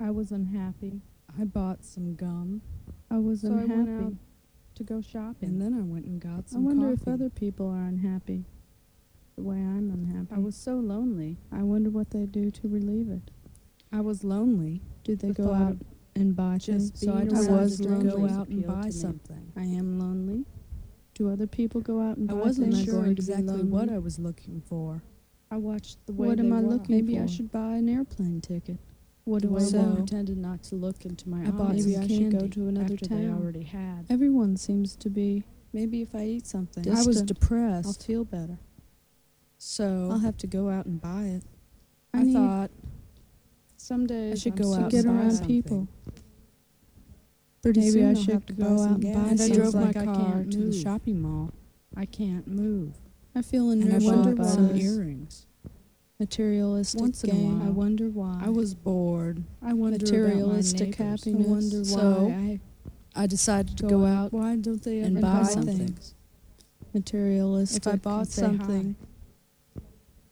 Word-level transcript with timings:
I 0.00 0.10
was 0.10 0.30
unhappy. 0.30 1.00
I 1.40 1.44
bought 1.44 1.84
some 1.84 2.14
gum, 2.14 2.62
I 3.10 3.18
was 3.18 3.40
so 3.42 3.48
I 3.52 3.64
went 3.64 3.88
out 3.90 4.12
to 4.76 4.84
go 4.84 5.00
shopping. 5.00 5.48
and 5.48 5.60
then 5.60 5.74
I 5.74 5.82
went 5.82 6.04
and 6.06 6.20
got 6.20 6.48
some 6.48 6.62
gum. 6.64 6.72
I 6.72 6.74
wonder 6.82 6.96
coffee. 6.96 7.10
if 7.10 7.14
other 7.14 7.30
people 7.30 7.68
are 7.68 7.82
unhappy 7.84 8.44
the 9.36 9.42
way 9.42 9.56
I'm 9.56 9.90
unhappy. 9.90 10.28
I 10.34 10.38
was 10.38 10.56
so 10.56 10.76
lonely. 10.76 11.36
I 11.52 11.62
wonder 11.64 11.90
what 11.90 12.10
they 12.10 12.26
do 12.26 12.50
to 12.50 12.68
relieve 12.68 13.08
it. 13.10 13.30
I 13.92 14.00
was 14.00 14.24
lonely. 14.24 14.82
Do 15.04 15.16
they 15.16 15.28
The 15.28 15.34
go 15.42 15.52
out 15.52 15.76
and 16.16 16.34
buy 16.34 16.58
Just 16.58 16.96
things? 16.96 17.00
so 17.00 17.12
I 17.12 17.20
I 17.20 17.24
decided 17.24 17.50
was 17.52 17.76
to 17.78 17.88
lonely. 17.88 18.10
go 18.10 18.28
out 18.34 18.48
and 18.48 18.66
buy 18.66 18.88
something. 18.90 19.52
I 19.56 19.64
am 19.64 19.98
lonely. 19.98 20.44
Do 21.14 21.28
other 21.30 21.46
people 21.46 21.80
go 21.80 22.00
out 22.00 22.16
and 22.18 22.30
I 22.30 22.34
buy 22.34 22.40
things? 22.52 22.58
I 22.58 22.62
wasn't 22.68 22.84
sure 22.86 23.06
exactly 23.06 23.62
what? 23.64 23.90
I 23.90 23.98
was 23.98 24.18
looking 24.18 24.60
for. 24.66 25.02
I 25.50 25.56
watched 25.56 25.98
the 26.06 26.12
way 26.12 26.28
What 26.28 26.38
they 26.38 26.44
am 26.44 26.52
I 26.52 26.60
walk. 26.60 26.72
looking 26.72 26.94
Maybe 26.96 27.18
I 27.18 27.26
should 27.26 27.50
buy 27.52 27.74
an 27.76 27.88
airplane 27.88 28.40
ticket. 28.40 28.78
What 29.28 29.42
do 29.42 29.56
I 29.56 29.60
so 29.60 29.78
I 29.78 29.82
want? 29.82 29.96
pretended 29.98 30.38
not 30.38 30.62
to 30.64 30.74
look 30.74 31.04
into 31.04 31.28
my 31.28 31.42
I 31.46 31.50
bought 31.50 31.72
eyes. 31.72 31.86
Maybe 31.86 31.94
and 31.96 32.04
I 32.04 32.08
should 32.08 32.38
go 32.40 32.48
to 32.48 32.68
another 32.68 32.94
after 32.94 33.06
they 33.08 33.26
town. 33.26 33.38
already 33.38 33.62
had. 33.62 34.06
Everyone 34.08 34.56
seems 34.56 34.96
to 34.96 35.10
be. 35.10 35.44
Maybe 35.74 36.00
if 36.00 36.14
I 36.14 36.24
eat 36.24 36.46
something. 36.46 36.82
Distant. 36.82 37.04
I 37.04 37.06
was 37.06 37.20
depressed. 37.22 37.86
I'll 37.86 38.06
feel 38.06 38.24
better. 38.24 38.58
so 39.58 40.08
I'll 40.10 40.18
have 40.20 40.38
to 40.38 40.46
go 40.46 40.70
out 40.70 40.86
and 40.86 40.98
buy 41.00 41.24
it. 41.24 41.42
I, 42.14 42.20
I 42.20 42.22
need- 42.22 42.32
thought 42.32 42.70
Some 43.76 44.06
days 44.06 44.32
I 44.32 44.38
should 44.38 44.52
I'm 44.54 44.58
go 44.62 44.72
so 44.74 44.80
out 44.84 44.90
get 44.90 45.04
and 45.04 45.14
buy 45.14 45.20
around 45.20 45.30
something. 45.32 45.46
people. 45.62 45.88
Pretty 47.62 47.80
Maybe 47.80 47.90
soon 47.92 48.10
I 48.10 48.14
should 48.14 48.32
have 48.34 48.58
go 48.58 48.82
out 48.82 48.90
and 48.92 49.00
gas. 49.02 49.14
buy. 49.14 49.28
And 49.28 49.40
I 49.42 49.48
drove 49.50 49.74
my 49.74 49.82
like 49.82 49.96
I 49.98 50.04
car 50.06 50.44
to 50.44 50.58
the 50.58 50.72
shopping 50.72 51.20
mall. 51.20 51.52
I 51.96 52.06
can't 52.06 52.46
move. 52.48 52.94
I 53.34 53.42
feel 53.42 53.70
And 53.72 53.92
I 53.92 53.98
wonder 53.98 54.30
about 54.32 54.46
some 54.46 54.74
earrings. 54.74 55.46
Materialistic 56.18 57.00
Once 57.00 57.24
in 57.24 57.30
a 57.30 57.32
gain. 57.32 57.62
I 57.62 57.70
wonder 57.70 58.08
why. 58.08 58.40
I 58.44 58.48
was 58.48 58.74
bored. 58.74 59.42
I 59.62 59.72
wonder 59.72 59.98
materialistic 59.98 60.98
about 60.98 60.98
my 60.98 61.04
neighbors. 61.14 61.24
happiness. 61.24 61.46
I 61.46 61.50
wonder 61.50 61.78
why 61.78 61.84
So, 61.84 62.34
I, 63.16 63.22
I 63.22 63.26
decided 63.26 63.76
to 63.78 63.82
go 63.84 63.88
go 63.90 64.06
out. 64.06 64.32
Why 64.32 64.56
don't 64.56 64.82
they 64.82 65.00
and 65.00 65.20
buy 65.20 65.40
buy 65.40 65.42
something. 65.44 65.78
things? 65.78 66.14
materialistic. 66.94 67.86
If 67.86 67.92
I 67.92 67.96
bought 67.96 68.26
hi. 68.26 68.32
something 68.32 68.96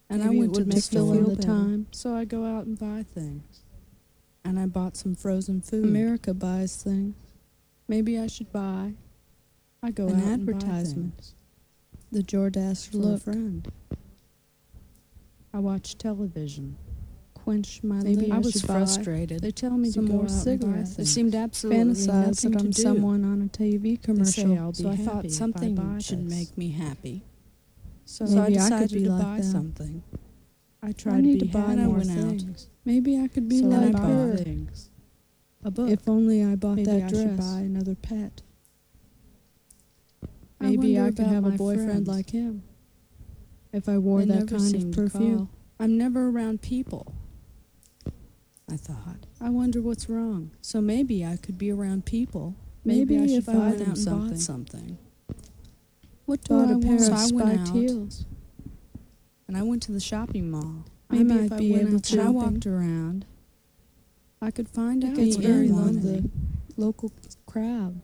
and 0.09 0.23
I 0.23 0.27
Maybe 0.27 0.39
went 0.39 0.53
to 0.55 0.59
would 0.61 0.65
the 0.65 0.69
make 0.69 0.75
me 0.75 0.81
store, 0.81 1.15
feel 1.15 1.35
the 1.35 1.41
time. 1.43 1.87
so 1.91 2.15
I 2.15 2.25
go 2.25 2.45
out 2.45 2.65
and 2.65 2.77
buy 2.77 3.03
things. 3.03 3.61
And 4.43 4.57
I 4.59 4.65
bought 4.65 4.95
some 4.97 5.13
frozen 5.15 5.61
food. 5.61 5.83
America 5.85 6.33
buys 6.33 6.81
things. 6.81 7.15
Maybe 7.87 8.17
I 8.17 8.27
should 8.27 8.51
buy 8.51 8.93
I 9.83 9.91
go 9.91 10.07
an 10.07 10.15
out 10.21 10.39
and 10.39 10.45
buy 10.59 10.83
things. 10.83 11.35
The 12.11 12.23
Jordache 12.23 12.93
look. 12.93 13.21
friend. 13.23 13.67
I 15.57 15.59
watch 15.59 15.97
television. 15.97 16.77
Quench 17.33 17.81
my 17.83 17.95
Maybe. 18.03 18.31
I 18.31 18.37
was 18.37 18.61
buy 18.61 18.75
frustrated. 18.75 19.41
They 19.41 19.49
tell 19.49 19.71
me 19.71 19.89
Some 19.89 20.05
to 20.05 20.11
go 20.11 20.17
more 20.17 20.25
out 20.25 20.29
and 20.29 20.37
buy 20.37 20.43
cigarettes. 20.43 20.91
It 20.91 20.95
things. 20.97 21.13
seemed 21.13 21.33
absolutely 21.33 21.83
Fantasize 21.83 22.05
nothing 22.07 22.51
that 22.51 22.59
to 22.59 22.65
I'm 22.65 22.73
someone 22.73 23.25
on 23.25 23.41
a 23.41 23.45
TV 23.45 23.99
commercial. 24.03 24.33
say 24.49 24.55
I'll 24.57 24.71
be 24.71 24.83
so 24.83 24.89
I 24.91 24.95
thought 24.97 25.25
if 25.25 25.31
I 25.31 25.33
something 25.33 25.99
should 25.99 26.29
this. 26.29 26.37
make 26.37 26.57
me 26.59 26.69
happy. 26.69 27.23
So, 28.05 28.25
Maybe 28.25 28.37
I 28.37 28.43
I 28.67 28.69
could 28.69 28.89
decided 28.89 28.91
be 28.91 29.03
to 29.05 29.09
like 29.13 29.23
buy 29.23 29.37
them. 29.37 29.43
something. 29.51 30.03
I 30.83 30.91
tried 30.91 31.23
need 31.23 31.39
to 31.39 31.45
to 31.47 31.51
buy 31.51 31.75
more 31.75 31.95
I 31.95 31.97
went 32.05 32.11
out. 32.51 32.65
Maybe 32.85 33.19
I 33.19 33.27
could 33.27 33.49
be 33.49 33.59
so 33.61 33.65
like 33.65 33.97
her. 33.97 34.37
things. 34.37 34.91
A 35.63 35.71
book. 35.71 35.89
If 35.89 36.07
only 36.07 36.43
I 36.43 36.55
bought 36.55 36.75
Maybe 36.75 36.91
that 36.91 37.03
I 37.05 37.07
should 37.07 37.37
buy 37.37 37.61
another 37.61 37.95
pet. 37.95 38.43
Maybe 40.59 40.99
I, 40.99 41.01
wonder 41.05 41.15
could 41.15 41.25
have 41.25 41.45
a 41.45 41.49
boyfriend 41.51 41.89
friends. 42.05 42.07
like 42.07 42.29
him. 42.29 42.61
If 43.73 43.87
I 43.89 43.97
wore 43.97 44.19
They 44.25 44.35
that 44.39 44.47
kind 44.47 44.75
of 44.75 44.91
perfume. 44.91 45.49
I'm 45.79 45.97
never 45.97 46.29
around 46.29 46.61
people. 46.61 47.13
I 48.69 48.75
thought. 48.77 49.25
I 49.39 49.49
wonder 49.49 49.81
what's 49.81 50.09
wrong. 50.09 50.51
So 50.61 50.81
maybe 50.81 51.23
I 51.25 51.37
could 51.37 51.57
be 51.57 51.71
around 51.71 52.05
people. 52.05 52.55
Maybe, 52.83 53.17
Maybe 53.17 53.33
I 53.33 53.37
if 53.37 53.45
should 53.45 53.49
I 53.49 53.53
buy 53.53 53.59
went 53.67 53.77
them 53.79 53.89
out 53.91 53.95
and 53.95 53.97
something. 53.97 54.29
bought 54.29 54.39
something. 54.39 54.97
What 56.25 56.43
do 56.43 56.53
Bought 56.55 56.69
I 56.69 56.73
a 56.73 56.79
pair 56.79 56.89
want? 56.89 56.99
of 57.01 57.05
So 57.05 57.13
I 57.13 57.15
went 57.17 57.29
spiked 57.59 57.69
out 57.69 57.75
heels. 57.75 58.25
and 59.47 59.57
I 59.57 59.61
went 59.63 59.81
to 59.83 59.91
the 59.91 59.99
shopping 59.99 60.49
mall. 60.51 60.85
I 61.09 61.15
Maybe 61.19 61.33
might 61.33 61.43
if 61.45 61.51
I 61.53 61.57
be 61.57 61.71
went 61.71 61.83
able 61.87 61.95
out 61.97 62.03
to. 62.03 62.19
and 62.19 62.27
I 62.27 62.29
walked 62.31 62.65
around, 62.65 63.25
I 64.41 64.51
could 64.51 64.67
find 64.67 65.03
It 65.03 65.07
out 65.11 65.15
gets 65.15 65.35
what 65.37 65.45
very 65.45 65.69
I 65.69 65.71
lonely. 65.71 65.95
wanted. 66.01 66.31
Local 66.75 67.11
crowd. 67.45 68.01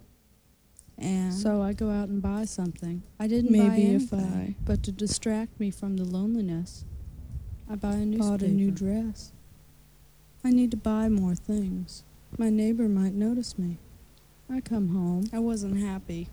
And 1.04 1.34
So 1.34 1.62
I 1.62 1.74
go 1.74 1.90
out 1.90 2.08
and 2.10 2.22
buy 2.22 2.46
something. 2.46 3.04
I 3.20 3.28
didn't 3.28 3.52
buy 3.52 3.68
Maybe 3.68 3.84
if 3.96 4.14
anything, 4.14 4.34
I 4.34 4.56
but 4.64 4.82
to 4.84 4.92
distract 4.92 5.60
me 5.60 5.70
from 5.70 5.98
the 5.98 6.06
loneliness, 6.06 6.86
I 7.70 7.76
buy 7.76 7.94
a 7.94 8.06
newspaper. 8.06 8.30
bought 8.32 8.42
a 8.42 8.48
new 8.48 8.72
dress. 8.72 9.32
I 10.44 10.50
need 10.52 10.72
to 10.72 10.78
buy 10.78 11.10
more 11.10 11.36
things. 11.36 12.04
My 12.38 12.50
neighbor 12.50 12.88
might 12.88 13.14
notice 13.14 13.58
me. 13.58 13.80
I 14.50 14.62
come 14.62 14.90
home. 14.90 15.26
I 15.34 15.40
wasn't 15.40 15.78
happy. 15.78 16.30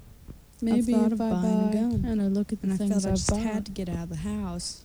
Maybe 0.63 0.93
thought 0.93 1.13
if 1.13 1.21
I 1.21 1.31
buying 1.31 1.45
a 1.63 1.67
buy 1.67 1.73
gun. 1.73 2.05
and 2.07 2.21
I 2.23 2.27
look 2.27 2.53
at 2.53 2.61
the 2.61 2.67
And 2.67 2.75
I 2.75 2.77
things 2.77 2.91
felt 2.93 3.07
I 3.07 3.11
just 3.11 3.31
bought. 3.31 3.41
had 3.41 3.67
to 3.67 3.73
get 3.73 3.89
out 3.89 4.05
of 4.05 4.09
the 4.11 4.17
house. 4.17 4.85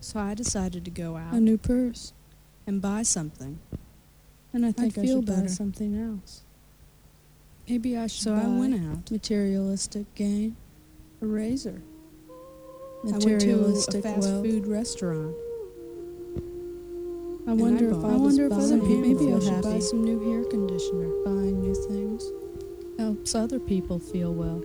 So 0.00 0.18
I 0.20 0.34
decided 0.34 0.84
to 0.84 0.90
go 0.90 1.16
out 1.16 1.34
a 1.34 1.40
new 1.40 1.58
purse, 1.58 2.12
and 2.66 2.80
buy 2.80 3.02
something. 3.02 3.58
and 4.52 4.64
I 4.64 4.72
think 4.72 4.96
I 4.98 5.02
feel 5.02 5.18
should 5.18 5.26
buy 5.26 5.34
better. 5.36 5.48
something 5.48 5.96
else. 5.96 6.42
Maybe 7.68 7.96
I 7.98 8.06
should 8.06 8.22
So 8.22 8.34
buy 8.34 8.42
I 8.42 8.48
went 8.48 8.74
out. 8.74 9.10
Materialistic 9.10 10.14
gain, 10.14 10.56
a 11.20 11.26
razor. 11.26 11.82
I 13.04 13.10
went 13.10 13.24
materialistic 13.24 14.02
to 14.02 14.08
a 14.08 14.12
fast 14.14 14.28
wealth. 14.28 14.44
food 14.46 14.66
restaurant. 14.66 15.34
I 17.46 17.52
And 17.52 17.60
wonder 17.60 17.94
I 17.94 17.98
if 17.98 18.04
I, 18.04 18.08
I 18.08 18.16
wonder 18.16 18.46
if 18.46 18.52
other 18.52 18.78
people 18.78 18.96
maybe 18.98 19.18
feel 19.18 19.36
I 19.36 19.40
should 19.40 19.62
buy 19.62 19.78
some 19.80 20.02
new 20.04 20.18
hair 20.30 20.44
conditioner. 20.44 21.08
Buying 21.24 21.60
new 21.60 21.74
things 21.88 22.24
helps 22.98 23.34
other 23.34 23.58
people 23.58 23.98
feel 23.98 24.32
well. 24.32 24.62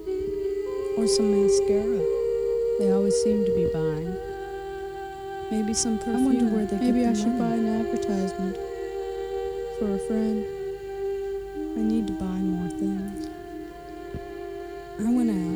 Or 0.97 1.07
some 1.07 1.31
mascara. 1.31 1.99
They 2.79 2.91
always 2.91 3.15
seem 3.23 3.45
to 3.45 3.53
be 3.55 3.69
buying. 3.73 4.15
Maybe 5.51 5.73
some 5.73 5.97
perfume. 5.99 6.15
I 6.15 6.21
wonder 6.25 6.45
where 6.55 6.65
they 6.65 6.77
Maybe 6.77 7.05
I 7.05 7.13
should 7.13 7.37
buy 7.37 7.53
an 7.53 7.67
advertisement 7.85 8.55
for 9.77 9.93
a 9.93 9.99
friend. 10.07 10.62
I 11.75 11.79
need 11.79 12.05
to 12.05 12.13
buy 12.13 12.25
more 12.25 12.69
things. 12.69 13.27
I 14.99 15.11
went 15.11 15.31
out 15.31 15.52